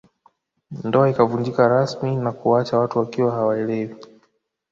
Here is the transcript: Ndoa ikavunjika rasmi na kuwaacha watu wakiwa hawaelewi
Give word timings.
Ndoa 0.85 1.09
ikavunjika 1.09 1.63
rasmi 1.67 2.15
na 2.15 2.31
kuwaacha 2.31 2.79
watu 2.79 2.99
wakiwa 2.99 3.31
hawaelewi 3.31 3.95